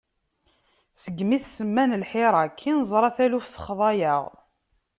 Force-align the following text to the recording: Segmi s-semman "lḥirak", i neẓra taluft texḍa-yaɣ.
Segmi 1.01 1.37
s-semman 1.43 1.97
"lḥirak", 2.01 2.59
i 2.69 2.71
neẓra 2.77 3.09
taluft 3.17 3.51
texḍa-yaɣ. 3.55 4.23